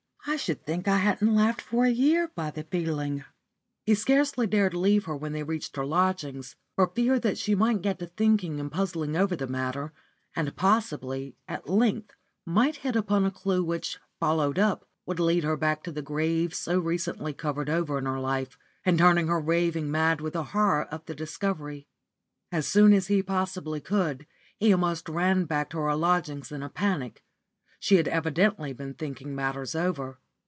I 0.27 0.35
should 0.37 0.63
think 0.65 0.87
I 0.87 0.97
hadn't 0.99 1.33
laughed 1.35 1.61
for 1.61 1.83
a 1.85 1.89
year 1.89 2.31
by 2.35 2.51
the 2.51 2.63
feeling." 2.63 3.25
He 3.85 3.95
scarcely 3.95 4.45
dared 4.45 4.75
leave 4.75 5.05
her 5.05 5.15
when 5.17 5.33
they 5.33 5.41
reached 5.41 5.75
her 5.75 5.85
lodgings, 5.85 6.55
for 6.75 6.85
fear 6.87 7.19
that 7.19 7.39
she 7.39 7.55
might 7.55 7.81
get 7.81 7.97
to 7.99 8.05
thinking 8.07 8.59
and 8.59 8.71
puzzling 8.71 9.17
over 9.17 9.35
the 9.35 9.47
matter, 9.47 9.91
and, 10.35 10.55
possibly, 10.55 11.35
at 11.47 11.67
length 11.67 12.13
might 12.45 12.77
hit 12.77 12.95
upon 12.95 13.25
a 13.25 13.31
clue 13.31 13.63
which, 13.63 13.97
followed 14.19 14.59
up, 14.59 14.87
would 15.07 15.19
lead 15.19 15.43
her 15.43 15.57
back 15.57 15.81
to 15.83 15.91
the 15.91 16.01
grave 16.03 16.53
so 16.53 16.79
recently 16.79 17.33
covered 17.33 17.69
over 17.69 17.97
in 17.97 18.05
her 18.05 18.19
life, 18.19 18.57
and 18.85 18.99
turn 18.99 19.17
her 19.17 19.39
raving 19.39 19.89
mad 19.89 20.21
with 20.21 20.33
the 20.33 20.43
horror 20.53 20.83
of 20.85 21.03
the 21.07 21.15
discovery. 21.15 21.87
As 22.51 22.67
soon 22.67 22.93
as 22.93 23.07
he 23.07 23.23
possibly 23.23 23.81
could, 23.81 24.27
he 24.55 24.71
almost 24.71 25.09
ran 25.09 25.45
back 25.45 25.71
to 25.71 25.79
her 25.79 25.95
lodgings 25.95 26.51
in 26.51 26.61
a 26.61 26.69
panic. 26.69 27.23
She 27.83 27.95
had 27.95 28.07
evidently 28.07 28.73
been 28.73 28.93
thinking 28.93 29.33
matters 29.33 29.73
over. 29.73 30.19